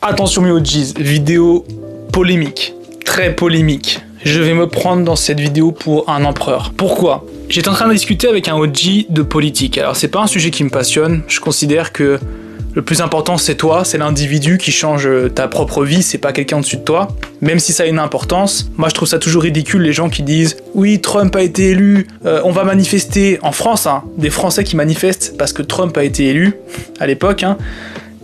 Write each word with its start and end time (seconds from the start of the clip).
Attention 0.00 0.42
mes 0.42 0.50
OGs, 0.50 0.98
vidéo 0.98 1.64
polémique, 2.12 2.74
très 3.04 3.34
polémique. 3.34 4.00
Je 4.24 4.40
vais 4.40 4.54
me 4.54 4.68
prendre 4.68 5.04
dans 5.04 5.16
cette 5.16 5.40
vidéo 5.40 5.72
pour 5.72 6.08
un 6.08 6.24
empereur. 6.24 6.72
Pourquoi? 6.76 7.24
J'étais 7.48 7.68
en 7.68 7.74
train 7.74 7.88
de 7.88 7.92
discuter 7.92 8.28
avec 8.28 8.48
un 8.48 8.56
OG 8.56 9.06
de 9.10 9.22
politique. 9.22 9.78
Alors 9.78 9.96
c'est 9.96 10.08
pas 10.08 10.20
un 10.20 10.26
sujet 10.26 10.50
qui 10.50 10.64
me 10.64 10.70
passionne, 10.70 11.22
je 11.28 11.40
considère 11.40 11.92
que 11.92 12.18
le 12.74 12.82
plus 12.82 13.02
important 13.02 13.36
c'est 13.36 13.56
toi, 13.56 13.84
c'est 13.84 13.98
l'individu 13.98 14.56
qui 14.56 14.72
change 14.72 15.08
ta 15.34 15.46
propre 15.46 15.84
vie, 15.84 16.02
c'est 16.02 16.18
pas 16.18 16.32
quelqu'un 16.32 16.58
au-dessus 16.58 16.78
de 16.78 16.82
toi. 16.82 17.08
Même 17.40 17.58
si 17.58 17.72
ça 17.72 17.82
a 17.82 17.86
une 17.86 17.98
importance, 17.98 18.70
moi 18.76 18.88
je 18.88 18.94
trouve 18.94 19.08
ça 19.08 19.18
toujours 19.18 19.42
ridicule 19.42 19.82
les 19.82 19.92
gens 19.92 20.08
qui 20.08 20.22
disent 20.22 20.56
oui 20.74 21.00
Trump 21.00 21.36
a 21.36 21.42
été 21.42 21.70
élu, 21.70 22.06
euh, 22.24 22.40
on 22.44 22.50
va 22.50 22.64
manifester 22.64 23.38
en 23.42 23.52
France, 23.52 23.86
hein, 23.86 24.04
des 24.16 24.30
Français 24.30 24.64
qui 24.64 24.76
manifestent 24.76 25.36
parce 25.36 25.52
que 25.52 25.62
Trump 25.62 25.96
a 25.98 26.04
été 26.04 26.28
élu 26.28 26.54
à 26.98 27.06
l'époque, 27.06 27.42
hein, 27.42 27.58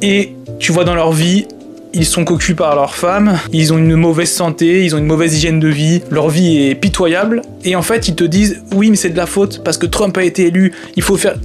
et 0.03 0.35
tu 0.59 0.73
vois 0.73 0.85
dans 0.85 0.95
leur 0.95 1.13
vie 1.13 1.47
ils 1.95 2.05
sont 2.05 2.25
cocus 2.25 2.55
par 2.55 2.75
leur 2.75 2.95
femme, 2.95 3.39
ils 3.53 3.73
ont 3.73 3.79
une 3.79 3.97
mauvaise 3.97 4.31
santé, 4.31 4.85
ils 4.85 4.95
ont 4.95 4.99
une 4.99 5.07
mauvaise 5.07 5.35
hygiène 5.35 5.59
de 5.59 5.69
vie, 5.69 6.03
leur 6.11 6.29
vie 6.29 6.69
est 6.69 6.75
pitoyable, 6.75 7.43
et 7.65 7.77
en 7.77 7.83
fait 7.83 8.09
ils 8.09 8.15
te 8.15 8.25
disent 8.25 8.63
oui 8.75 8.91
mais 8.91 8.97
c'est 8.97 9.11
de 9.11 9.17
la 9.17 9.27
faute 9.27 9.63
parce 9.65 9.79
que 9.79 9.87
Trump 9.87 10.17
a 10.19 10.23
été 10.23 10.47
élu, 10.47 10.73
il 10.97 11.03
faut 11.03 11.17
faire... 11.17 11.37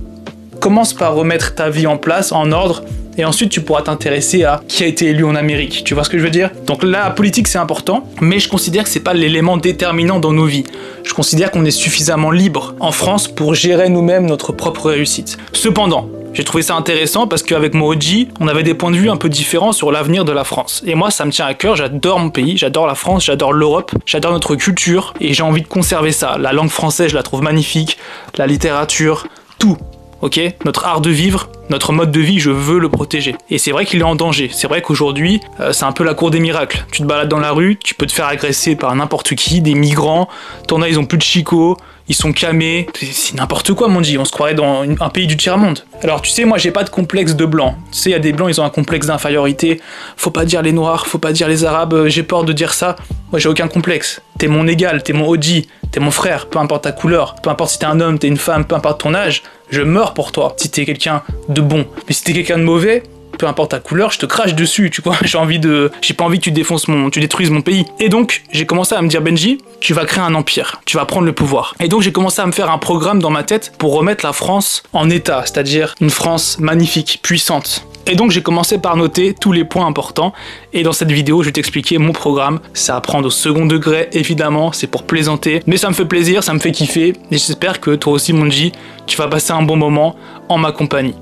Commence 0.59 0.93
par 0.93 1.15
remettre 1.15 1.55
ta 1.55 1.69
vie 1.69 1.87
en 1.87 1.97
place, 1.97 2.31
en 2.31 2.53
ordre, 2.53 2.83
et 3.17 3.25
ensuite 3.25 3.49
tu 3.49 3.59
pourras 3.59 3.81
t'intéresser 3.81 4.45
à 4.45 4.61
qui 4.67 4.83
a 4.83 4.87
été 4.87 5.07
élu 5.07 5.25
en 5.25 5.35
Amérique. 5.35 5.83
Tu 5.83 5.93
vois 5.93 6.05
ce 6.05 6.09
que 6.09 6.17
je 6.17 6.23
veux 6.23 6.29
dire? 6.29 6.51
Donc 6.65 6.83
la 6.83 7.09
politique 7.09 7.49
c'est 7.49 7.57
important, 7.57 8.07
mais 8.21 8.39
je 8.39 8.47
considère 8.47 8.85
que 8.85 8.89
c'est 8.89 9.01
pas 9.01 9.13
l'élément 9.13 9.57
déterminant 9.57 10.19
dans 10.19 10.31
nos 10.31 10.45
vies. 10.45 10.63
Je 11.03 11.13
considère 11.13 11.51
qu'on 11.51 11.65
est 11.65 11.71
suffisamment 11.71 12.31
libre 12.31 12.75
en 12.79 12.91
France 12.91 13.27
pour 13.27 13.55
gérer 13.55 13.89
nous-mêmes 13.89 14.25
notre 14.25 14.53
propre 14.53 14.89
réussite. 14.89 15.37
Cependant, 15.51 16.09
j'ai 16.33 16.43
trouvé 16.43 16.63
ça 16.63 16.75
intéressant 16.75 17.27
parce 17.27 17.43
qu'avec 17.43 17.73
Moji, 17.73 18.29
on 18.39 18.47
avait 18.47 18.63
des 18.63 18.73
points 18.73 18.91
de 18.91 18.97
vue 18.97 19.09
un 19.09 19.17
peu 19.17 19.29
différents 19.29 19.71
sur 19.71 19.91
l'avenir 19.91 20.25
de 20.25 20.31
la 20.31 20.43
France. 20.43 20.81
Et 20.85 20.95
moi, 20.95 21.11
ça 21.11 21.25
me 21.25 21.31
tient 21.31 21.45
à 21.45 21.53
cœur, 21.53 21.75
j'adore 21.75 22.19
mon 22.19 22.31
pays, 22.31 22.57
j'adore 22.57 22.87
la 22.87 22.95
France, 22.95 23.25
j'adore 23.25 23.53
l'Europe, 23.53 23.91
j'adore 24.05 24.31
notre 24.31 24.55
culture 24.55 25.13
et 25.21 25.33
j'ai 25.33 25.43
envie 25.43 25.61
de 25.61 25.67
conserver 25.67 26.11
ça. 26.11 26.37
La 26.39 26.51
langue 26.51 26.69
française, 26.69 27.11
je 27.11 27.15
la 27.15 27.23
trouve 27.23 27.43
magnifique, 27.43 27.97
la 28.37 28.47
littérature, 28.47 29.27
tout 29.59 29.77
ok? 30.23 30.39
Notre 30.65 30.85
art 30.85 31.01
de 31.01 31.09
vivre, 31.09 31.49
notre 31.69 31.91
mode 31.91 32.11
de 32.11 32.19
vie, 32.21 32.39
je 32.39 32.49
veux 32.49 32.79
le 32.79 32.89
protéger. 32.89 33.35
Et 33.49 33.57
c'est 33.57 33.71
vrai 33.71 33.85
qu'il 33.85 33.99
est 33.99 34.03
en 34.03 34.15
danger. 34.15 34.49
C'est 34.51 34.67
vrai 34.67 34.81
qu'aujourd'hui, 34.81 35.41
euh, 35.59 35.73
c'est 35.73 35.83
un 35.83 35.91
peu 35.91 36.03
la 36.03 36.13
cour 36.13 36.31
des 36.31 36.39
miracles. 36.39 36.85
Tu 36.91 37.01
te 37.01 37.07
balades 37.07 37.27
dans 37.27 37.39
la 37.39 37.51
rue, 37.51 37.77
tu 37.77 37.93
peux 37.93 38.05
te 38.05 38.13
faire 38.13 38.27
agresser 38.27 38.75
par 38.75 38.95
n'importe 38.95 39.35
qui, 39.35 39.61
des 39.61 39.75
migrants, 39.75 40.29
t'en 40.67 40.81
as, 40.81 40.87
ils 40.87 40.97
ont 40.97 41.05
plus 41.05 41.17
de 41.17 41.23
chicots, 41.23 41.77
ils 42.07 42.15
sont 42.15 42.33
camés, 42.33 42.87
c'est 43.11 43.35
n'importe 43.35 43.73
quoi 43.73 43.87
mon 43.87 44.01
dieu, 44.01 44.19
on 44.19 44.25
se 44.25 44.31
croirait 44.31 44.55
dans 44.55 44.83
un 44.83 45.09
pays 45.09 45.27
du 45.27 45.37
tiers-monde. 45.37 45.85
Alors 46.01 46.21
tu 46.21 46.31
sais, 46.31 46.45
moi 46.45 46.57
j'ai 46.57 46.71
pas 46.71 46.83
de 46.83 46.89
complexe 46.89 47.35
de 47.35 47.45
blanc. 47.45 47.75
Tu 47.91 47.97
sais, 47.99 48.09
il 48.09 48.13
y 48.13 48.15
a 48.15 48.19
des 48.19 48.33
blancs, 48.33 48.49
ils 48.49 48.59
ont 48.59 48.65
un 48.65 48.69
complexe 48.69 49.07
d'infériorité. 49.07 49.81
Faut 50.17 50.31
pas 50.31 50.45
dire 50.45 50.61
les 50.61 50.73
noirs, 50.73 51.07
faut 51.07 51.17
pas 51.17 51.31
dire 51.31 51.47
les 51.47 51.63
arabes, 51.63 51.93
euh, 51.93 52.09
j'ai 52.09 52.23
peur 52.23 52.43
de 52.43 52.53
dire 52.53 52.73
ça. 52.73 52.95
Moi 53.31 53.39
j'ai 53.39 53.49
aucun 53.49 53.67
complexe. 53.67 54.21
T'es 54.37 54.47
mon 54.47 54.67
égal, 54.67 55.03
t'es 55.03 55.13
mon 55.13 55.27
OG, 55.27 55.63
t'es 55.93 55.99
mon 55.99 56.11
frère, 56.11 56.47
peu 56.47 56.59
importe 56.59 56.83
ta 56.83 56.91
couleur, 56.91 57.35
peu 57.41 57.51
importe 57.51 57.69
si 57.69 57.79
t'es 57.79 57.85
un 57.85 58.01
homme, 58.01 58.17
t'es 58.17 58.27
une 58.27 58.37
femme, 58.37 58.65
peu 58.65 58.75
importe 58.75 59.01
ton 59.01 59.13
âge, 59.13 59.43
je 59.69 59.81
meurs 59.81 60.13
pour 60.13 60.31
toi 60.31 60.55
si 60.57 60.69
t'es 60.69 60.85
quelqu'un 60.85 61.21
de 61.49 61.61
bon. 61.61 61.85
Mais 62.07 62.13
si 62.13 62.23
t'es 62.23 62.33
quelqu'un 62.33 62.57
de 62.57 62.63
mauvais, 62.63 63.03
peu 63.37 63.45
importe 63.45 63.71
ta 63.71 63.79
couleur, 63.79 64.11
je 64.11 64.17
te 64.17 64.25
crache 64.25 64.55
dessus, 64.55 64.89
tu 64.89 65.01
vois. 65.01 65.15
J'ai 65.23 65.37
envie 65.37 65.59
de, 65.59 65.91
j'ai 66.01 66.15
pas 66.15 66.23
envie 66.23 66.39
que 66.39 66.45
tu 66.45 66.51
défonces 66.51 66.87
tu 67.11 67.19
détruises 67.19 67.51
mon 67.51 67.61
pays. 67.61 67.85
Et 67.99 68.09
donc, 68.09 68.43
j'ai 68.51 68.65
commencé 68.65 68.95
à 68.95 69.01
me 69.01 69.07
dire, 69.07 69.21
Benji, 69.21 69.59
tu 69.79 69.93
vas 69.93 70.05
créer 70.05 70.23
un 70.23 70.33
empire, 70.33 70.81
tu 70.85 70.97
vas 70.97 71.05
prendre 71.05 71.25
le 71.25 71.33
pouvoir. 71.33 71.75
Et 71.79 71.87
donc, 71.87 72.01
j'ai 72.01 72.11
commencé 72.11 72.41
à 72.41 72.45
me 72.47 72.51
faire 72.51 72.71
un 72.71 72.77
programme 72.79 73.19
dans 73.19 73.29
ma 73.29 73.43
tête 73.43 73.73
pour 73.77 73.93
remettre 73.93 74.25
la 74.25 74.33
France 74.33 74.83
en 74.93 75.09
état, 75.09 75.41
c'est-à-dire 75.45 75.93
une 76.01 76.09
France 76.09 76.57
magnifique, 76.59 77.19
puissante. 77.21 77.85
Et 78.05 78.15
donc 78.15 78.31
j'ai 78.31 78.41
commencé 78.41 78.79
par 78.79 78.97
noter 78.97 79.33
tous 79.33 79.53
les 79.53 79.63
points 79.63 79.85
importants 79.85 80.33
et 80.73 80.83
dans 80.83 80.91
cette 80.91 81.11
vidéo 81.11 81.41
je 81.41 81.47
vais 81.47 81.53
t'expliquer 81.53 81.97
mon 81.97 82.11
programme. 82.11 82.59
Ça 82.73 82.97
à 82.97 83.01
prendre 83.01 83.27
au 83.27 83.31
second 83.31 83.65
degré 83.65 84.09
évidemment, 84.11 84.73
c'est 84.73 84.87
pour 84.87 85.03
plaisanter, 85.03 85.63
mais 85.67 85.77
ça 85.77 85.87
me 85.87 85.93
fait 85.93 86.05
plaisir, 86.05 86.43
ça 86.43 86.53
me 86.53 86.59
fait 86.59 86.71
kiffer 86.71 87.09
et 87.31 87.37
j'espère 87.37 87.79
que 87.79 87.95
toi 87.95 88.13
aussi 88.13 88.33
mon 88.33 88.49
G, 88.49 88.73
tu 89.07 89.15
vas 89.15 89.27
passer 89.27 89.53
un 89.53 89.63
bon 89.63 89.77
moment 89.77 90.15
en 90.49 90.57
ma 90.57 90.73
compagnie. 90.73 91.15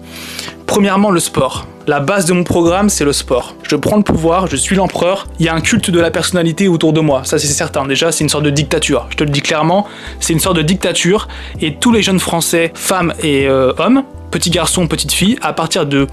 Premièrement 0.72 1.12
le 1.12 1.20
sport. 1.20 1.68
La 1.86 2.00
base 2.00 2.26
de 2.28 2.32
mon 2.32 2.46
programme, 2.46 2.88
c'est 2.88 3.04
le 3.04 3.12
sport. 3.12 3.56
Je 3.64 3.76
prends 3.76 3.98
le 3.98 4.04
pouvoir, 4.04 4.48
je 4.48 4.56
suis 4.56 4.74
l'empereur, 4.78 5.28
il 5.38 5.46
y 5.46 5.50
a 5.50 5.54
un 5.54 5.60
culte 5.60 5.92
de 5.92 6.00
la 6.00 6.12
personnalité 6.12 6.70
autour 6.70 6.94
de 6.94 7.02
moi, 7.02 7.24
ça 7.26 7.38
c'est 7.38 7.48
certain. 7.48 7.86
Déjà, 7.86 8.14
c'est 8.14 8.24
une 8.24 8.30
sorte 8.30 8.46
de 8.46 8.52
dictature. 8.52 9.06
Je 9.10 9.18
te 9.18 9.26
le 9.26 9.32
dis 9.32 9.42
clairement, 9.42 9.86
c'est 10.22 10.32
une 10.32 10.40
sorte 10.40 10.56
de 10.56 10.62
dictature 10.62 11.28
et 11.60 11.76
tous 11.76 11.92
les 11.92 12.02
jeunes 12.02 12.22
Français, 12.22 12.72
femmes 12.74 13.14
et 13.22 13.50
euh, 13.50 13.74
hommes, 13.80 14.06
petits 14.32 14.50
garçons, 14.50 14.88
petites 14.88 15.12
filles, 15.12 15.38
à 15.42 15.52
partir 15.52 15.86
de 15.86 16.08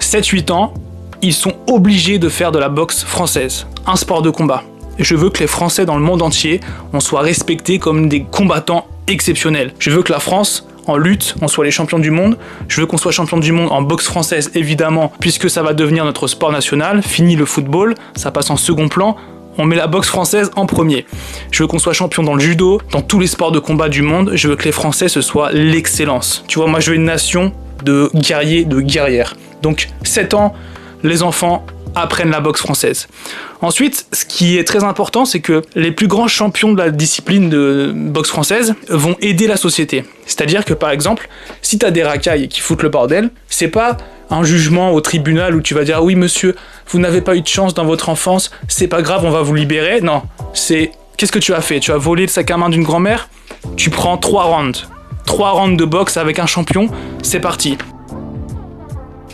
7-8 0.00 0.50
ans, 0.50 0.74
ils 1.22 1.32
sont 1.32 1.54
obligés 1.68 2.18
de 2.18 2.28
faire 2.28 2.50
de 2.50 2.58
la 2.58 2.68
boxe 2.68 3.04
française, 3.04 3.68
un 3.86 3.94
sport 3.94 4.22
de 4.22 4.30
combat. 4.30 4.64
Je 4.98 5.14
veux 5.14 5.30
que 5.30 5.38
les 5.38 5.46
Français 5.46 5.86
dans 5.86 5.96
le 5.96 6.02
monde 6.02 6.22
entier, 6.22 6.58
on 6.92 6.98
soit 6.98 7.20
respectés 7.20 7.78
comme 7.78 8.08
des 8.08 8.24
combattants 8.24 8.88
exceptionnels. 9.06 9.72
Je 9.78 9.90
veux 9.90 10.02
que 10.02 10.12
la 10.12 10.18
France 10.18 10.66
en 10.86 10.96
lutte, 10.96 11.34
on 11.40 11.48
soit 11.48 11.64
les 11.64 11.70
champions 11.70 11.98
du 11.98 12.10
monde. 12.10 12.38
Je 12.68 12.80
veux 12.80 12.86
qu'on 12.86 12.96
soit 12.96 13.12
champion 13.12 13.38
du 13.38 13.52
monde 13.52 13.70
en 13.70 13.82
boxe 13.82 14.06
française, 14.06 14.50
évidemment, 14.54 15.12
puisque 15.20 15.48
ça 15.48 15.62
va 15.62 15.74
devenir 15.74 16.04
notre 16.04 16.26
sport 16.26 16.52
national. 16.52 17.02
Fini 17.02 17.36
le 17.36 17.44
football, 17.44 17.94
ça 18.14 18.30
passe 18.30 18.50
en 18.50 18.56
second 18.56 18.88
plan. 18.88 19.16
On 19.58 19.66
met 19.66 19.76
la 19.76 19.86
boxe 19.86 20.08
française 20.08 20.50
en 20.56 20.66
premier. 20.66 21.04
Je 21.50 21.62
veux 21.62 21.66
qu'on 21.66 21.78
soit 21.78 21.92
champion 21.92 22.22
dans 22.22 22.34
le 22.34 22.40
judo, 22.40 22.80
dans 22.90 23.02
tous 23.02 23.20
les 23.20 23.26
sports 23.26 23.52
de 23.52 23.58
combat 23.58 23.88
du 23.88 24.02
monde. 24.02 24.32
Je 24.34 24.48
veux 24.48 24.56
que 24.56 24.64
les 24.64 24.72
Français, 24.72 25.08
ce 25.08 25.20
soit 25.20 25.52
l'excellence. 25.52 26.44
Tu 26.48 26.58
vois, 26.58 26.68
moi, 26.68 26.80
je 26.80 26.90
veux 26.90 26.96
une 26.96 27.04
nation 27.04 27.52
de 27.84 28.10
guerriers, 28.14 28.64
de 28.64 28.80
guerrières. 28.80 29.36
Donc, 29.60 29.90
7 30.04 30.34
ans, 30.34 30.54
les 31.02 31.22
enfants, 31.22 31.66
apprennent 31.94 32.30
la 32.30 32.40
boxe 32.40 32.60
française. 32.60 33.08
Ensuite, 33.60 34.06
ce 34.12 34.24
qui 34.24 34.58
est 34.58 34.64
très 34.64 34.84
important, 34.84 35.24
c'est 35.24 35.40
que 35.40 35.62
les 35.74 35.92
plus 35.92 36.08
grands 36.08 36.28
champions 36.28 36.72
de 36.72 36.78
la 36.78 36.90
discipline 36.90 37.48
de 37.48 37.92
boxe 37.94 38.28
française 38.28 38.74
vont 38.88 39.16
aider 39.20 39.46
la 39.46 39.56
société. 39.56 40.04
C'est-à-dire 40.26 40.64
que 40.64 40.74
par 40.74 40.90
exemple, 40.90 41.28
si 41.60 41.78
tu 41.78 41.86
as 41.86 41.90
des 41.90 42.02
racailles 42.02 42.48
qui 42.48 42.60
foutent 42.60 42.82
le 42.82 42.88
bordel, 42.88 43.30
c'est 43.48 43.68
pas 43.68 43.96
un 44.30 44.44
jugement 44.44 44.92
au 44.92 45.00
tribunal 45.00 45.54
où 45.54 45.60
tu 45.60 45.74
vas 45.74 45.84
dire 45.84 46.02
oui 46.02 46.14
monsieur, 46.14 46.56
vous 46.88 46.98
n'avez 46.98 47.20
pas 47.20 47.36
eu 47.36 47.42
de 47.42 47.46
chance 47.46 47.74
dans 47.74 47.84
votre 47.84 48.08
enfance, 48.08 48.50
c'est 48.68 48.88
pas 48.88 49.02
grave, 49.02 49.24
on 49.24 49.30
va 49.30 49.42
vous 49.42 49.54
libérer. 49.54 50.00
Non, 50.00 50.22
c'est 50.54 50.92
qu'est-ce 51.16 51.32
que 51.32 51.38
tu 51.38 51.52
as 51.54 51.60
fait? 51.60 51.80
Tu 51.80 51.92
as 51.92 51.98
volé 51.98 52.22
le 52.22 52.28
sac 52.28 52.50
à 52.50 52.56
main 52.56 52.68
d'une 52.68 52.82
grand-mère? 52.82 53.28
Tu 53.76 53.90
prends 53.90 54.16
trois 54.16 54.44
rounds. 54.44 54.88
Trois 55.26 55.50
rounds 55.50 55.76
de 55.76 55.84
boxe 55.84 56.16
avec 56.16 56.38
un 56.38 56.46
champion, 56.46 56.88
c'est 57.22 57.40
parti. 57.40 57.78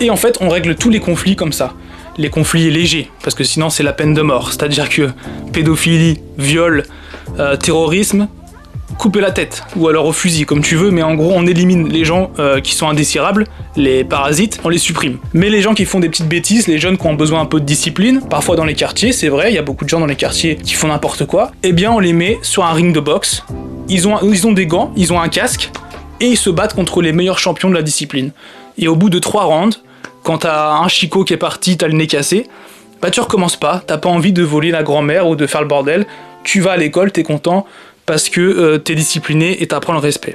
Et 0.01 0.11
en 0.11 0.17
fait, 0.17 0.39
on 0.41 0.49
règle 0.49 0.75
tous 0.77 0.91
les 0.91 1.01
conflits 1.01 1.35
comme 1.35 1.53
ça 1.53 1.75
les 2.19 2.31
conflits 2.31 2.71
légers, 2.71 3.11
parce 3.23 3.35
que 3.35 3.45
sinon 3.45 3.71
c'est 3.71 3.83
la 3.83 3.93
peine 3.93 4.13
de 4.13 4.23
mort. 4.23 4.49
C'est-à-dire 4.53 4.89
que 4.89 5.11
pédophilie, 5.53 6.21
viol, 6.37 6.85
euh, 7.39 7.57
terrorisme, 7.57 8.29
couper 8.99 9.21
la 9.21 9.31
tête, 9.31 9.63
ou 9.77 9.87
alors 9.89 10.07
au 10.07 10.13
fusil, 10.13 10.45
comme 10.45 10.61
tu 10.61 10.75
veux, 10.75 10.91
mais 10.91 11.03
en 11.03 11.15
gros 11.15 11.33
on 11.35 11.47
élimine 11.47 11.89
les 11.89 12.05
gens 12.05 12.33
euh, 12.39 12.61
qui 12.61 12.75
sont 12.75 12.89
indésirables, 12.89 13.45
les 13.77 14.03
parasites, 14.03 14.61
on 14.65 14.69
les 14.69 14.79
supprime. 14.79 15.19
Mais 15.33 15.51
les 15.51 15.63
gens 15.63 15.75
qui 15.75 15.85
font 15.85 16.01
des 16.01 16.09
petites 16.09 16.29
bêtises, 16.29 16.67
les 16.67 16.79
jeunes 16.79 16.99
qui 16.99 17.07
ont 17.07 17.15
besoin 17.15 17.41
un 17.41 17.47
peu 17.47 17.61
de 17.61 17.65
discipline, 17.65 18.21
parfois 18.29 18.57
dans 18.57 18.65
les 18.65 18.75
quartiers, 18.75 19.13
c'est 19.13 19.29
vrai, 19.29 19.53
il 19.53 19.55
y 19.55 19.59
a 19.59 19.63
beaucoup 19.63 19.85
de 19.85 19.91
gens 19.91 20.01
dans 20.01 20.07
les 20.07 20.17
quartiers 20.17 20.57
qui 20.57 20.75
font 20.75 20.89
n'importe 20.89 21.27
quoi, 21.27 21.53
eh 21.63 21.73
bien 21.73 21.93
on 21.93 22.01
les 22.01 22.13
met 22.13 22.39
sur 22.43 22.65
un 22.65 22.73
ring 22.73 22.93
de 22.93 23.01
boxe, 23.01 23.45
ils 23.89 24.09
ont, 24.09 24.19
ils 24.23 24.47
ont 24.47 24.53
des 24.53 24.67
gants, 24.67 24.93
ils 24.97 25.13
ont 25.13 25.21
un 25.21 25.29
casque, 25.29 25.71
et 26.21 26.27
ils 26.27 26.37
se 26.37 26.51
battent 26.51 26.75
contre 26.75 27.01
les 27.01 27.13
meilleurs 27.13 27.39
champions 27.39 27.69
de 27.71 27.75
la 27.75 27.83
discipline. 27.83 28.33
Et 28.77 28.89
au 28.89 28.97
bout 28.97 29.11
de 29.11 29.19
trois 29.19 29.45
rounds, 29.45 29.79
quand 30.23 30.39
t'as 30.39 30.73
un 30.73 30.89
chicot 30.89 31.25
qui 31.25 31.35
est 31.35 31.39
parti, 31.39 31.77
t'as 31.77 31.89
le 31.89 31.95
nez 31.95 32.07
cassé, 32.07 32.47
bah 33.01 33.11
tu 33.11 33.21
recommences 33.21 33.57
pas, 33.57 33.83
t'as 33.87 33.99
pas 33.99 34.09
envie 34.09 34.33
de 34.33 34.43
voler 34.43 34.71
la 34.71 34.83
grand-mère 34.83 35.29
ou 35.29 35.37
de 35.37 35.47
faire 35.47 35.63
le 35.63 35.69
bordel, 35.69 36.07
tu 36.45 36.61
vas 36.61 36.73
à 36.73 36.77
l'école, 36.77 37.13
t'es 37.13 37.23
content 37.23 37.67
parce 38.07 38.31
que 38.31 38.41
euh, 38.41 38.79
t'es 38.79 38.95
discipliné 38.95 39.63
et 39.63 39.67
t'apprends 39.67 39.93
le 39.93 39.99
respect. 39.99 40.35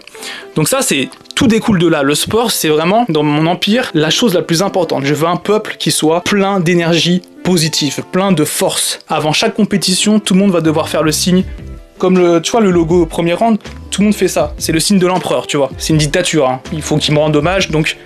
Donc 0.56 0.68
ça 0.68 0.82
c'est 0.82 1.10
tout 1.36 1.48
découle 1.48 1.80
de 1.80 1.88
là. 1.88 2.04
Le 2.04 2.14
sport 2.14 2.52
c'est 2.52 2.70
vraiment 2.70 3.06
dans 3.10 3.24
mon 3.24 3.48
empire 3.48 3.90
la 3.94 4.12
chose 4.12 4.36
la 4.36 4.44
plus 4.44 4.62
importante. 4.62 5.06
Je 5.06 5.14
veux 5.14 5.28
un 5.28 5.38
peuple 5.38 5.76
qui 5.80 5.90
soit 5.90 6.22
plein 6.22 6.60
d'énergie 6.60 7.24
positive, 7.44 8.04
plein 8.12 8.32
de 8.32 8.46
force. 8.46 9.00
Avant 9.10 9.34
chaque 9.34 9.56
compétition, 9.56 10.20
tout 10.20 10.36
le 10.36 10.40
monde 10.40 10.52
va 10.52 10.62
devoir 10.62 10.88
faire 10.88 11.04
le 11.04 11.12
signe 11.12 11.44
comme 12.04 12.18
le, 12.18 12.42
tu 12.42 12.52
vois, 12.52 12.60
le 12.60 12.70
logo 12.70 13.04
au 13.04 13.06
premier 13.06 13.34
rang, 13.34 13.56
tout 13.90 14.02
le 14.02 14.08
monde 14.08 14.16
fait 14.16 14.28
ça. 14.28 14.54
C'est 14.58 14.74
le 14.74 14.82
signe 14.82 15.00
de 15.00 15.08
l'empereur, 15.08 15.48
tu 15.48 15.56
vois. 15.56 15.70
C'est 15.78 15.94
une 15.94 16.00
dictature. 16.00 16.50
Hein. 16.50 16.60
Il 16.74 16.82
faut 16.82 16.98
qu'il 16.98 17.14
me 17.14 17.20
rende 17.20 17.34
hommage, 17.34 17.70
donc 17.70 17.98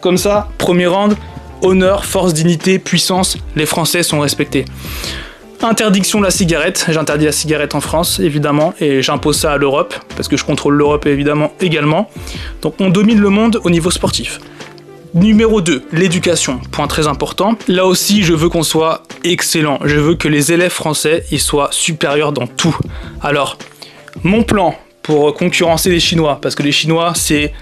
comme 0.00 0.18
ça, 0.18 0.48
premier 0.58 0.86
round, 0.86 1.16
honneur, 1.62 2.04
force, 2.04 2.34
dignité, 2.34 2.78
puissance, 2.78 3.36
les 3.56 3.66
Français 3.66 4.02
sont 4.02 4.20
respectés. 4.20 4.64
Interdiction 5.60 6.20
de 6.20 6.24
la 6.24 6.30
cigarette, 6.30 6.86
j'interdis 6.88 7.24
la 7.24 7.32
cigarette 7.32 7.74
en 7.74 7.80
France 7.80 8.20
évidemment 8.20 8.74
et 8.80 9.02
j'impose 9.02 9.38
ça 9.38 9.52
à 9.52 9.56
l'Europe 9.56 9.92
parce 10.16 10.28
que 10.28 10.36
je 10.36 10.44
contrôle 10.44 10.74
l'Europe 10.74 11.06
évidemment 11.06 11.52
également. 11.60 12.08
Donc 12.62 12.74
on 12.78 12.90
domine 12.90 13.18
le 13.18 13.28
monde 13.28 13.60
au 13.64 13.70
niveau 13.70 13.90
sportif. 13.90 14.38
Numéro 15.14 15.60
2, 15.60 15.88
l'éducation, 15.92 16.60
point 16.70 16.86
très 16.86 17.08
important. 17.08 17.56
Là 17.66 17.86
aussi, 17.86 18.22
je 18.22 18.34
veux 18.34 18.48
qu'on 18.48 18.62
soit 18.62 19.02
excellent. 19.24 19.80
Je 19.84 19.96
veux 19.96 20.14
que 20.14 20.28
les 20.28 20.52
élèves 20.52 20.70
français 20.70 21.24
y 21.32 21.40
soient 21.40 21.70
supérieurs 21.72 22.32
dans 22.32 22.46
tout. 22.46 22.76
Alors, 23.20 23.58
mon 24.22 24.44
plan 24.44 24.76
pour 25.02 25.34
concurrencer 25.34 25.90
les 25.90 26.00
Chinois, 26.00 26.38
parce 26.40 26.54
que 26.54 26.62
les 26.62 26.70
Chinois, 26.70 27.14
c'est 27.16 27.52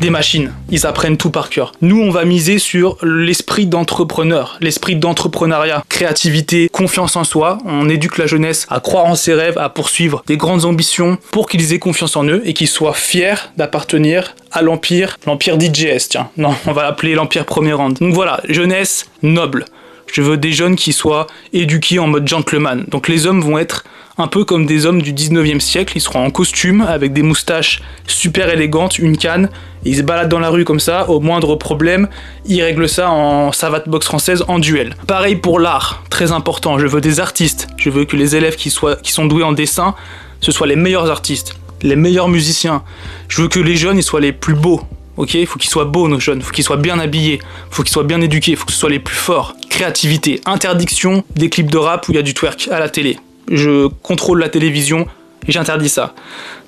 des 0.00 0.10
machines. 0.10 0.52
Ils 0.70 0.86
apprennent 0.86 1.16
tout 1.16 1.30
par 1.30 1.50
cœur. 1.50 1.72
Nous, 1.80 2.00
on 2.00 2.10
va 2.10 2.24
miser 2.24 2.58
sur 2.58 2.96
l'esprit 3.02 3.66
d'entrepreneur, 3.66 4.58
l'esprit 4.60 4.96
d'entrepreneuriat, 4.96 5.84
créativité, 5.88 6.68
confiance 6.72 7.16
en 7.16 7.24
soi. 7.24 7.58
On 7.64 7.88
éduque 7.88 8.18
la 8.18 8.26
jeunesse 8.26 8.66
à 8.70 8.80
croire 8.80 9.06
en 9.06 9.14
ses 9.14 9.34
rêves, 9.34 9.58
à 9.58 9.68
poursuivre 9.68 10.22
des 10.26 10.36
grandes 10.36 10.64
ambitions 10.64 11.18
pour 11.30 11.48
qu'ils 11.48 11.72
aient 11.72 11.78
confiance 11.78 12.16
en 12.16 12.24
eux 12.24 12.42
et 12.44 12.54
qu'ils 12.54 12.68
soient 12.68 12.94
fiers 12.94 13.34
d'appartenir 13.56 14.34
à 14.50 14.62
l'empire, 14.62 15.18
l'empire 15.26 15.58
DJS, 15.58 16.08
tiens. 16.08 16.28
Non, 16.36 16.54
on 16.66 16.72
va 16.72 16.82
l'appeler 16.82 17.14
l'empire 17.14 17.44
premier 17.44 17.72
rang. 17.72 17.90
Donc 17.90 18.14
voilà, 18.14 18.40
jeunesse 18.48 19.06
noble. 19.22 19.64
Je 20.12 20.20
veux 20.20 20.36
des 20.36 20.52
jeunes 20.52 20.76
qui 20.76 20.92
soient 20.92 21.26
éduqués 21.54 21.98
en 21.98 22.06
mode 22.06 22.28
gentleman. 22.28 22.84
Donc 22.88 23.08
les 23.08 23.26
hommes 23.26 23.40
vont 23.40 23.58
être 23.58 23.84
un 24.18 24.26
peu 24.26 24.44
comme 24.44 24.66
des 24.66 24.86
hommes 24.86 25.02
du 25.02 25.12
19e 25.12 25.60
siècle. 25.60 25.94
Ils 25.96 26.00
seront 26.00 26.24
en 26.24 26.30
costume, 26.30 26.82
avec 26.82 27.12
des 27.12 27.22
moustaches 27.22 27.82
super 28.06 28.48
élégantes, 28.50 28.98
une 28.98 29.16
canne. 29.16 29.48
Ils 29.84 29.96
se 29.96 30.02
baladent 30.02 30.28
dans 30.28 30.38
la 30.38 30.50
rue 30.50 30.64
comme 30.64 30.80
ça, 30.80 31.08
au 31.10 31.20
moindre 31.20 31.56
problème, 31.56 32.08
ils 32.46 32.62
règlent 32.62 32.88
ça 32.88 33.10
en 33.10 33.50
savate 33.52 33.88
box 33.88 34.06
française 34.06 34.44
en 34.46 34.58
duel. 34.58 34.94
Pareil 35.06 35.36
pour 35.36 35.58
l'art, 35.58 36.04
très 36.08 36.30
important. 36.30 36.78
Je 36.78 36.86
veux 36.86 37.00
des 37.00 37.18
artistes. 37.18 37.66
Je 37.76 37.90
veux 37.90 38.04
que 38.04 38.16
les 38.16 38.36
élèves 38.36 38.54
qui, 38.54 38.70
sont 38.70 39.26
doués 39.26 39.42
en 39.42 39.52
dessin, 39.52 39.94
ce 40.40 40.52
soient 40.52 40.68
les 40.68 40.76
meilleurs 40.76 41.10
artistes, 41.10 41.56
les 41.82 41.96
meilleurs 41.96 42.28
musiciens. 42.28 42.82
Je 43.28 43.42
veux 43.42 43.48
que 43.48 43.58
les 43.58 43.76
jeunes, 43.76 43.98
ils 43.98 44.04
soient 44.04 44.20
les 44.20 44.32
plus 44.32 44.54
beaux. 44.54 44.82
Ok, 45.16 45.34
il 45.34 45.46
faut 45.46 45.58
qu'ils 45.58 45.70
soient 45.70 45.84
beaux 45.84 46.08
nos 46.08 46.20
jeunes, 46.20 46.38
il 46.38 46.44
faut 46.44 46.52
qu'ils 46.52 46.64
soient 46.64 46.78
bien 46.78 46.98
habillés, 46.98 47.34
il 47.34 47.74
faut 47.74 47.82
qu'ils 47.82 47.92
soient 47.92 48.02
bien 48.02 48.20
éduqués, 48.22 48.52
il 48.52 48.56
faut 48.56 48.64
que 48.64 48.72
ce 48.72 48.86
les 48.86 48.98
plus 48.98 49.14
forts. 49.14 49.54
Créativité, 49.68 50.40
interdiction 50.46 51.22
des 51.36 51.50
clips 51.50 51.70
de 51.70 51.76
rap 51.76 52.08
où 52.08 52.12
il 52.12 52.14
y 52.14 52.18
a 52.18 52.22
du 52.22 52.32
twerk 52.32 52.68
à 52.70 52.78
la 52.78 52.88
télé. 52.88 53.18
Je 53.50 53.88
contrôle 54.02 54.40
la 54.40 54.48
télévision 54.48 55.06
et 55.46 55.52
j'interdis 55.52 55.88
ça. 55.88 56.14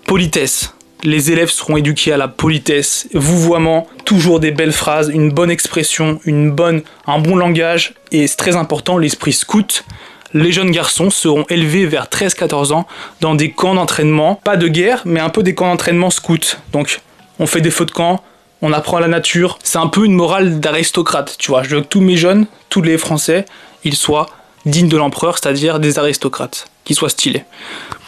Politesse. 0.06 0.74
Les 1.02 1.30
élèves 1.30 1.50
seront 1.50 1.76
éduqués 1.76 2.12
à 2.12 2.16
la 2.16 2.28
politesse, 2.28 3.08
vouvoiement, 3.12 3.86
toujours 4.06 4.40
des 4.40 4.50
belles 4.50 4.72
phrases, 4.72 5.10
une 5.10 5.30
bonne 5.30 5.50
expression, 5.50 6.18
une 6.24 6.50
bonne, 6.50 6.82
un 7.06 7.18
bon 7.18 7.36
langage 7.36 7.94
et 8.10 8.26
c'est 8.26 8.36
très 8.36 8.56
important 8.56 8.96
l'esprit 8.96 9.34
scout. 9.34 9.84
Les 10.32 10.50
jeunes 10.50 10.70
garçons 10.70 11.10
seront 11.10 11.44
élevés 11.50 11.84
vers 11.86 12.06
13-14 12.06 12.72
ans 12.72 12.86
dans 13.20 13.34
des 13.34 13.50
camps 13.50 13.74
d'entraînement, 13.74 14.40
pas 14.42 14.56
de 14.56 14.66
guerre, 14.66 15.02
mais 15.04 15.20
un 15.20 15.28
peu 15.28 15.42
des 15.42 15.54
camps 15.54 15.68
d'entraînement 15.68 16.10
scouts. 16.10 16.56
Donc 16.72 17.00
on 17.38 17.46
fait 17.46 17.60
des 17.60 17.70
feux 17.70 17.84
de 17.84 17.90
camp, 17.90 18.22
on 18.62 18.72
apprend 18.72 18.98
la 18.98 19.08
nature. 19.08 19.58
C'est 19.62 19.78
un 19.78 19.88
peu 19.88 20.06
une 20.06 20.14
morale 20.14 20.58
d'aristocrate, 20.58 21.36
tu 21.38 21.50
vois. 21.50 21.64
Je 21.64 21.76
veux 21.76 21.82
que 21.82 21.86
tous 21.86 22.00
mes 22.00 22.16
jeunes, 22.16 22.46
tous 22.70 22.80
les 22.80 22.96
Français, 22.96 23.44
ils 23.84 23.94
soient 23.94 24.30
dignes 24.66 24.88
de 24.88 24.96
l'empereur, 24.96 25.38
c'est-à-dire 25.38 25.78
des 25.78 25.98
aristocrates, 25.98 26.68
qui 26.84 26.94
soient 26.94 27.08
stylés. 27.08 27.44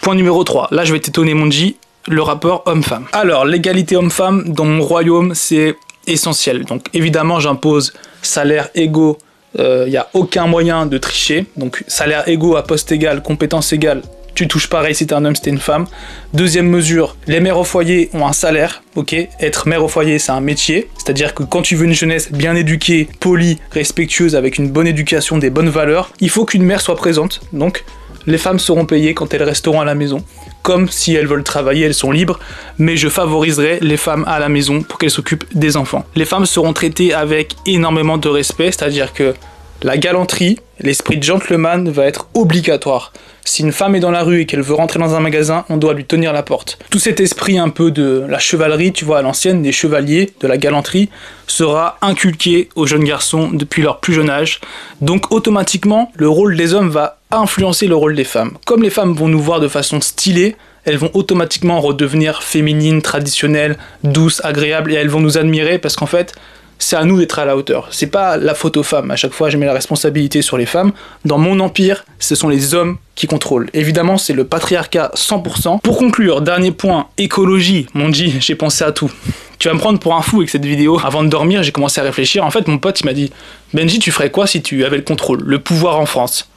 Point 0.01 0.15
numéro 0.15 0.43
3. 0.45 0.69
Là, 0.71 0.85
je 0.85 0.93
vais 0.93 1.01
t'étonner, 1.01 1.35
mon 1.35 1.51
G, 1.51 1.77
le 2.09 2.23
rapport 2.23 2.63
homme-femme. 2.67 3.07
Alors, 3.13 3.45
l'égalité 3.45 3.97
homme-femme 3.97 4.45
dans 4.49 4.65
mon 4.65 4.83
royaume, 4.83 5.35
c'est 5.35 5.77
essentiel. 6.07 6.65
Donc, 6.65 6.87
évidemment, 6.95 7.41
j'impose 7.41 7.93
salaire 8.23 8.69
égaux. 8.75 9.19
Il 9.55 9.63
euh, 9.63 9.89
n'y 9.89 9.97
a 9.97 10.09
aucun 10.13 10.47
moyen 10.47 10.87
de 10.87 10.99
tricher. 10.99 11.47
Donc, 11.57 11.83
salaire 11.87 12.29
égaux 12.29 12.57
à 12.57 12.63
poste 12.63 12.93
égal, 12.93 13.23
compétence 13.23 13.73
égale, 13.73 14.03
tu 14.37 14.47
touches 14.47 14.69
pareil 14.69 14.95
si 14.95 15.07
t'es 15.07 15.15
un 15.15 15.25
homme, 15.25 15.35
si 15.35 15.49
une 15.49 15.59
femme. 15.59 15.87
Deuxième 16.35 16.69
mesure, 16.69 17.17
les 17.27 17.41
mères 17.41 17.59
au 17.59 17.65
foyer 17.65 18.11
ont 18.13 18.27
un 18.27 18.33
salaire, 18.33 18.83
ok? 18.95 19.17
Être 19.41 19.67
mère 19.67 19.83
au 19.83 19.89
foyer, 19.89 20.19
c'est 20.19 20.31
un 20.31 20.43
métier, 20.43 20.89
c'est-à-dire 20.99 21.35
que 21.35 21.43
quand 21.43 21.63
tu 21.63 21.75
veux 21.75 21.87
une 21.87 21.95
jeunesse 21.95 22.31
bien 22.31 22.55
éduquée, 22.55 23.09
polie, 23.19 23.59
respectueuse, 23.73 24.37
avec 24.37 24.59
une 24.59 24.71
bonne 24.71 24.87
éducation, 24.87 25.39
des 25.39 25.51
bonnes 25.51 25.71
valeurs, 25.71 26.11
il 26.21 26.29
faut 26.29 26.45
qu'une 26.45 26.65
mère 26.65 26.83
soit 26.83 26.97
présente. 26.97 27.41
Donc, 27.53 27.85
les 28.27 28.39
femmes 28.39 28.59
seront 28.59 28.85
payées 28.85 29.15
quand 29.15 29.33
elles 29.33 29.43
resteront 29.43 29.81
à 29.81 29.85
la 29.85 29.95
maison. 29.95 30.23
Comme 30.63 30.89
si 30.89 31.15
elles 31.15 31.27
veulent 31.27 31.45
travailler, 31.45 31.87
elles 31.87 31.95
sont 31.95 32.11
libres, 32.11 32.39
mais 32.77 32.97
je 32.97 33.09
favoriserai 33.09 33.79
les 33.81 33.97
femmes 33.97 34.25
à 34.27 34.39
la 34.39 34.49
maison 34.49 34.83
pour 34.83 34.99
qu'elles 34.99 35.11
s'occupent 35.11 35.45
des 35.55 35.77
enfants. 35.77 36.05
Les 36.15 36.25
femmes 36.25 36.45
seront 36.45 36.73
traitées 36.73 37.15
avec 37.15 37.55
énormément 37.67 38.19
de 38.19 38.29
respect, 38.29 38.67
c'est-à-dire 38.67 39.13
que 39.13 39.35
la 39.83 39.99
galanterie, 39.99 40.59
l'esprit 40.81 41.19
de 41.19 41.23
gentleman 41.23 41.89
va 41.91 42.07
être 42.07 42.29
obligatoire. 42.35 43.13
Si 43.45 43.63
une 43.63 43.73
femme 43.73 43.95
est 43.95 44.01
dans 44.01 44.11
la 44.11 44.23
rue 44.23 44.41
et 44.41 44.47
qu'elle 44.47 44.63
veut 44.63 44.75
rentrer 44.75 44.99
dans 44.99 45.15
un 45.15 45.21
magasin, 45.21 45.65
on 45.69 45.77
doit 45.77 45.95
lui 45.95 46.05
tenir 46.05 46.33
la 46.33 46.43
porte. 46.43 46.79
Tout 46.91 46.99
cet 46.99 47.21
esprit 47.21 47.59
un 47.59 47.69
peu 47.69 47.91
de 47.91 48.25
la 48.29 48.39
chevalerie, 48.39 48.93
tu 48.93 49.05
vois, 49.05 49.19
à 49.19 49.23
l'ancienne, 49.23 49.63
des 49.63 49.73
chevaliers, 49.73 50.33
de 50.41 50.49
la 50.49 50.57
galanterie, 50.57 51.11
sera 51.47 51.99
inculqué 52.03 52.69
aux 52.75 52.87
jeunes 52.87 53.05
garçons 53.05 53.51
depuis 53.53 53.83
leur 53.83 54.01
plus 54.01 54.15
jeune 54.15 54.31
âge. 54.31 54.61
Donc 55.01 55.31
automatiquement, 55.31 56.11
le 56.15 56.29
rôle 56.29 56.57
des 56.57 56.75
hommes 56.75 56.91
va 56.91 57.19
influencer 57.31 57.87
le 57.87 57.95
rôle 57.95 58.17
des 58.17 58.25
femmes. 58.25 58.57
Comme 58.65 58.83
les 58.83 58.91
femmes 58.91 59.13
vont 59.13 59.29
nous 59.29 59.41
voir 59.41 59.61
de 59.61 59.69
façon 59.69 60.01
stylée, 60.01 60.57
elles 60.85 60.97
vont 60.97 61.11
automatiquement 61.15 61.81
redevenir 61.81 62.43
féminines, 62.43 63.03
traditionnelles, 63.03 63.77
douces, 64.05 64.41
agréables, 64.45 64.93
et 64.93 64.95
elles 64.95 65.09
vont 65.09 65.21
nous 65.21 65.37
admirer 65.37 65.79
parce 65.79 65.97
qu'en 65.97 66.07
fait, 66.07 66.35
c'est 66.79 66.97
à 66.97 67.05
nous 67.05 67.19
d'être 67.19 67.39
à 67.39 67.45
la 67.45 67.57
hauteur. 67.57 67.89
C'est 67.91 68.09
pas 68.09 68.37
la 68.37 68.55
faute 68.55 68.77
aux 68.77 68.83
femmes. 68.83 69.11
À 69.11 69.17
chaque 69.17 69.33
fois, 69.33 69.51
je 69.51 69.57
mets 69.57 69.67
la 69.67 69.73
responsabilité 69.73 70.43
sur 70.43 70.59
les 70.59 70.67
femmes. 70.67 70.93
Dans 71.25 71.39
mon 71.39 71.59
empire, 71.61 72.05
ce 72.19 72.35
sont 72.35 72.49
les 72.49 72.75
hommes 72.75 72.99
qui 73.15 73.27
contrôlent. 73.27 73.71
Évidemment, 73.73 74.19
c'est 74.19 74.35
le 74.35 74.45
patriarcat 74.45 75.11
100%. 75.15 75.81
Pour 75.81 75.97
conclure, 75.97 76.43
dernier 76.43 76.73
point, 76.73 77.09
écologie. 77.17 77.87
Mon 77.95 78.09
Dieu, 78.09 78.31
j'ai 78.41 78.55
pensé 78.55 78.85
à 78.85 78.93
tout. 78.93 79.11
Tu 79.59 79.69
vas 79.69 79.75
me 79.75 79.81
prendre 79.81 79.99
pour 79.99 80.15
un 80.15 80.23
fou 80.23 80.39
avec 80.39 80.51
cette 80.51 80.65
vidéo. 80.65 81.01
Avant 81.03 81.25
de 81.25 81.29
dormir, 81.29 81.63
j'ai 81.63 81.73
commencé 81.73 82.01
à 82.01 82.05
réfléchir. 82.05 82.45
En 82.45 82.51
fait, 82.51 82.69
mon 82.69 82.79
pote, 82.79 83.01
il 83.01 83.07
m'a 83.07 83.15
dit 83.15 83.33
Benji, 83.73 83.99
tu 83.99 84.11
ferais 84.11 84.31
quoi 84.31 84.47
si 84.47 84.61
tu 84.61 84.85
avais 84.85 84.97
le 84.97 85.03
contrôle, 85.03 85.43
le 85.43 85.59
pouvoir 85.59 85.99
en 85.99 86.07
France? 86.07 86.49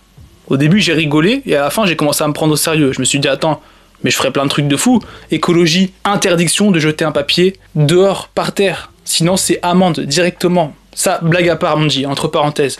Au 0.47 0.57
début, 0.57 0.79
j'ai 0.81 0.93
rigolé 0.93 1.41
et 1.45 1.55
à 1.55 1.61
la 1.61 1.69
fin, 1.69 1.85
j'ai 1.85 1.95
commencé 1.95 2.23
à 2.23 2.27
me 2.27 2.33
prendre 2.33 2.53
au 2.53 2.57
sérieux. 2.57 2.91
Je 2.91 2.99
me 2.99 3.05
suis 3.05 3.19
dit 3.19 3.27
Attends, 3.29 3.61
mais 4.03 4.11
je 4.11 4.17
ferais 4.17 4.31
plein 4.31 4.43
de 4.43 4.49
trucs 4.49 4.67
de 4.67 4.75
fou. 4.75 4.99
Écologie, 5.31 5.93
interdiction 6.03 6.71
de 6.71 6.79
jeter 6.79 7.05
un 7.05 7.11
papier 7.11 7.55
dehors, 7.75 8.27
par 8.27 8.51
terre 8.51 8.91
Sinon, 9.09 9.37
c'est 9.37 9.57
amende 9.63 10.01
directement. 10.01 10.75
Ça, 10.93 11.17
blague 11.23 11.49
à 11.49 11.55
part, 11.55 11.77
mon 11.77 11.87
dit, 11.87 12.05
entre 12.05 12.27
parenthèses. 12.27 12.77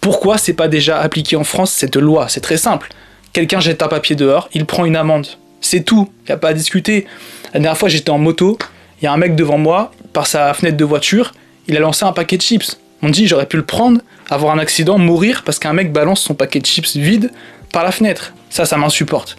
Pourquoi 0.00 0.38
c'est 0.38 0.54
pas 0.54 0.68
déjà 0.68 0.98
appliqué 0.98 1.36
en 1.36 1.44
France 1.44 1.70
cette 1.70 1.96
loi? 1.96 2.28
C'est 2.30 2.40
très 2.40 2.56
simple. 2.56 2.88
Quelqu'un 3.34 3.60
jette 3.60 3.82
un 3.82 3.88
papier 3.88 4.16
dehors, 4.16 4.48
il 4.54 4.64
prend 4.64 4.86
une 4.86 4.96
amende. 4.96 5.26
C'est 5.60 5.82
tout, 5.82 6.10
il 6.26 6.32
a 6.32 6.38
pas 6.38 6.48
à 6.48 6.52
discuter. 6.54 7.06
La 7.52 7.60
dernière 7.60 7.76
fois, 7.76 7.90
j'étais 7.90 8.08
en 8.08 8.16
moto, 8.16 8.56
il 9.02 9.04
y 9.04 9.06
a 9.08 9.12
un 9.12 9.18
mec 9.18 9.36
devant 9.36 9.58
moi, 9.58 9.92
par 10.14 10.26
sa 10.26 10.54
fenêtre 10.54 10.78
de 10.78 10.84
voiture, 10.86 11.34
il 11.68 11.76
a 11.76 11.80
lancé 11.80 12.06
un 12.06 12.12
paquet 12.12 12.38
de 12.38 12.42
chips. 12.42 12.78
On 13.02 13.10
dit, 13.10 13.26
j'aurais 13.26 13.44
pu 13.44 13.58
le 13.58 13.66
prendre, 13.66 14.00
avoir 14.30 14.54
un 14.54 14.58
accident, 14.58 14.96
mourir 14.96 15.42
parce 15.44 15.58
qu'un 15.58 15.74
mec 15.74 15.92
balance 15.92 16.22
son 16.22 16.32
paquet 16.32 16.60
de 16.60 16.66
chips 16.66 16.96
vide 16.96 17.30
par 17.70 17.84
la 17.84 17.92
fenêtre. 17.92 18.32
Ça, 18.48 18.64
ça 18.64 18.76
m'insupporte. 18.76 19.36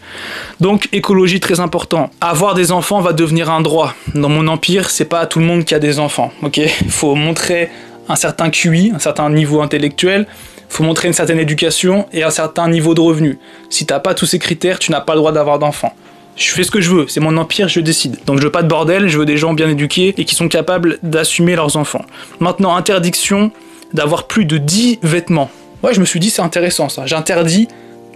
Donc, 0.60 0.88
écologie 0.92 1.40
très 1.40 1.60
important. 1.60 2.10
Avoir 2.20 2.54
des 2.54 2.72
enfants 2.72 3.00
va 3.00 3.12
devenir 3.12 3.50
un 3.50 3.60
droit. 3.60 3.94
Dans 4.14 4.28
mon 4.28 4.46
empire, 4.48 4.90
c'est 4.90 5.06
pas 5.06 5.26
tout 5.26 5.38
le 5.38 5.46
monde 5.46 5.64
qui 5.64 5.74
a 5.74 5.78
des 5.78 5.98
enfants. 5.98 6.30
Ok? 6.42 6.60
Faut 6.88 7.14
montrer 7.14 7.70
un 8.08 8.16
certain 8.16 8.50
QI, 8.50 8.92
un 8.94 8.98
certain 8.98 9.30
niveau 9.30 9.60
intellectuel. 9.60 10.26
Faut 10.68 10.84
montrer 10.84 11.08
une 11.08 11.14
certaine 11.14 11.38
éducation 11.38 12.06
et 12.12 12.22
un 12.22 12.30
certain 12.30 12.68
niveau 12.68 12.94
de 12.94 13.00
revenu. 13.00 13.38
Si 13.70 13.86
t'as 13.86 14.00
pas 14.00 14.14
tous 14.14 14.26
ces 14.26 14.38
critères, 14.38 14.78
tu 14.78 14.92
n'as 14.92 15.00
pas 15.00 15.14
le 15.14 15.20
droit 15.20 15.32
d'avoir 15.32 15.58
d'enfants. 15.58 15.94
Je 16.36 16.52
fais 16.52 16.62
ce 16.62 16.70
que 16.70 16.80
je 16.80 16.90
veux, 16.90 17.08
c'est 17.08 17.18
mon 17.18 17.36
empire, 17.36 17.66
je 17.66 17.80
décide. 17.80 18.18
Donc 18.24 18.38
je 18.38 18.44
veux 18.44 18.52
pas 18.52 18.62
de 18.62 18.68
bordel, 18.68 19.08
je 19.08 19.18
veux 19.18 19.26
des 19.26 19.36
gens 19.36 19.54
bien 19.54 19.68
éduqués 19.68 20.14
et 20.16 20.24
qui 20.24 20.36
sont 20.36 20.46
capables 20.46 20.98
d'assumer 21.02 21.56
leurs 21.56 21.76
enfants. 21.76 22.04
Maintenant, 22.38 22.76
interdiction 22.76 23.50
d'avoir 23.92 24.28
plus 24.28 24.44
de 24.44 24.56
10 24.56 25.00
vêtements. 25.02 25.50
Ouais, 25.82 25.94
je 25.94 26.00
me 26.00 26.04
suis 26.04 26.20
dit 26.20 26.30
c'est 26.30 26.42
intéressant 26.42 26.88
ça. 26.88 27.06
J'interdis 27.06 27.66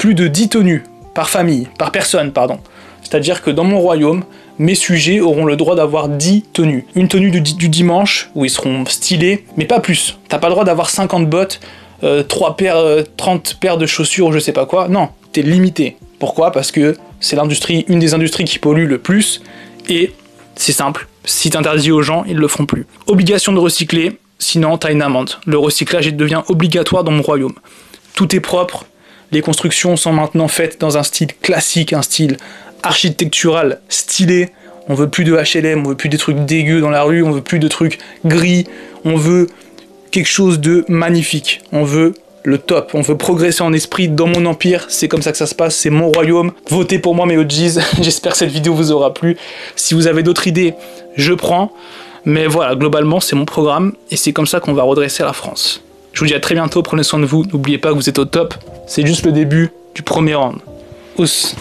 plus 0.02 0.14
de 0.16 0.26
10 0.26 0.48
tenues 0.48 0.82
par 1.14 1.30
famille, 1.30 1.68
par 1.78 1.92
personne, 1.92 2.32
pardon. 2.32 2.58
C'est-à-dire 3.02 3.40
que 3.40 3.52
dans 3.52 3.62
mon 3.62 3.78
royaume, 3.78 4.24
mes 4.58 4.74
sujets 4.74 5.20
auront 5.20 5.44
le 5.44 5.54
droit 5.54 5.76
d'avoir 5.76 6.08
10 6.08 6.42
tenues. 6.52 6.86
Une 6.96 7.06
tenue 7.06 7.30
du, 7.30 7.68
dimanche, 7.68 8.28
où 8.34 8.44
ils 8.44 8.50
seront 8.50 8.84
stylés, 8.84 9.44
mais 9.56 9.64
pas 9.64 9.78
plus. 9.78 10.18
T'as 10.28 10.40
pas 10.40 10.48
le 10.48 10.54
droit 10.54 10.64
d'avoir 10.64 10.90
50 10.90 11.30
bottes, 11.30 11.60
3 12.00 12.02
euh, 12.02 12.52
paires, 12.54 12.82
30 13.16 13.48
euh, 13.48 13.58
paires 13.60 13.78
de 13.78 13.86
chaussures 13.86 14.26
ou 14.26 14.32
je 14.32 14.40
sais 14.40 14.50
pas 14.50 14.66
quoi. 14.66 14.88
Non, 14.88 15.10
t'es 15.30 15.42
limité. 15.42 15.96
Pourquoi? 16.18 16.50
Parce 16.50 16.72
que 16.72 16.96
c'est 17.20 17.36
l'industrie, 17.36 17.84
une 17.86 18.00
des 18.00 18.12
industries 18.12 18.44
qui 18.44 18.58
pollue 18.58 18.88
le 18.88 18.98
plus, 18.98 19.40
et 19.88 20.12
c'est 20.56 20.72
simple. 20.72 21.06
Si 21.24 21.50
t'interdis 21.50 21.92
aux 21.92 22.02
gens, 22.02 22.24
ils 22.26 22.38
le 22.38 22.48
feront 22.48 22.66
plus. 22.66 22.88
Obligation 23.06 23.52
de 23.52 23.60
recycler, 23.60 24.18
sinon 24.40 24.78
t'as 24.78 24.90
une 24.90 25.02
amende. 25.02 25.30
Le 25.46 25.58
recyclage 25.58 26.12
devient 26.12 26.42
obligatoire 26.48 27.04
dans 27.04 27.12
mon 27.12 27.22
royaume. 27.22 27.54
Tout 28.16 28.34
est 28.34 28.40
propre, 28.40 28.84
les 29.32 29.40
constructions 29.40 29.96
sont 29.96 30.12
maintenant 30.12 30.46
faites 30.46 30.80
dans 30.80 30.98
un 30.98 31.02
style 31.02 31.34
classique, 31.40 31.92
un 31.92 32.02
style 32.02 32.36
architectural 32.82 33.80
stylé. 33.88 34.50
On 34.88 34.94
veut 34.94 35.08
plus 35.08 35.24
de 35.24 35.32
HLM, 35.34 35.86
on 35.86 35.90
veut 35.90 35.96
plus 35.96 36.08
des 36.08 36.18
trucs 36.18 36.44
dégueux 36.44 36.80
dans 36.80 36.90
la 36.90 37.02
rue, 37.02 37.22
on 37.22 37.30
veut 37.30 37.40
plus 37.40 37.58
de 37.58 37.68
trucs 37.68 37.98
gris, 38.24 38.66
on 39.04 39.16
veut 39.16 39.46
quelque 40.10 40.28
chose 40.28 40.60
de 40.60 40.84
magnifique. 40.88 41.62
On 41.72 41.84
veut 41.84 42.14
le 42.44 42.58
top, 42.58 42.90
on 42.94 43.00
veut 43.00 43.16
progresser 43.16 43.62
en 43.62 43.72
esprit 43.72 44.08
dans 44.08 44.26
mon 44.26 44.44
empire, 44.46 44.86
c'est 44.88 45.06
comme 45.06 45.22
ça 45.22 45.30
que 45.30 45.38
ça 45.38 45.46
se 45.46 45.54
passe, 45.54 45.76
c'est 45.76 45.90
mon 45.90 46.10
royaume. 46.10 46.52
Votez 46.68 46.98
pour 46.98 47.14
moi 47.14 47.24
mes 47.24 47.38
OGs, 47.38 47.80
j'espère 48.02 48.32
que 48.32 48.38
cette 48.38 48.50
vidéo 48.50 48.74
vous 48.74 48.90
aura 48.90 49.14
plu. 49.14 49.36
Si 49.76 49.94
vous 49.94 50.08
avez 50.08 50.22
d'autres 50.22 50.46
idées, 50.46 50.74
je 51.16 51.32
prends. 51.32 51.72
Mais 52.24 52.46
voilà, 52.46 52.74
globalement, 52.76 53.18
c'est 53.18 53.34
mon 53.34 53.44
programme 53.44 53.92
et 54.10 54.16
c'est 54.16 54.32
comme 54.32 54.46
ça 54.46 54.60
qu'on 54.60 54.74
va 54.74 54.82
redresser 54.82 55.22
la 55.22 55.32
France. 55.32 55.82
Je 56.12 56.20
vous 56.20 56.26
dis 56.26 56.34
à 56.34 56.40
très 56.40 56.54
bientôt, 56.54 56.82
prenez 56.82 57.02
soin 57.02 57.18
de 57.18 57.26
vous, 57.26 57.44
n'oubliez 57.44 57.78
pas 57.78 57.90
que 57.90 57.94
vous 57.94 58.08
êtes 58.08 58.18
au 58.18 58.24
top, 58.24 58.54
c'est 58.86 59.06
juste 59.06 59.24
le 59.24 59.32
début 59.32 59.70
du 59.94 60.02
premier 60.02 60.34
round. 60.34 60.58
Ous 61.18 61.54